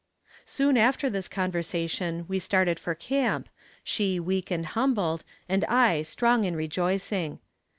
Soon 0.45 0.77
after 0.77 1.11
this 1.11 1.27
conversation 1.27 2.25
we 2.27 2.39
started 2.39 2.79
for 2.79 2.95
camp, 2.95 3.47
she 3.83 4.19
weak 4.19 4.49
and 4.49 4.65
humbled, 4.65 5.23
and 5.47 5.63
I 5.65 6.01
strong 6.01 6.43
and 6.43 6.57
rejoicing. 6.57 7.37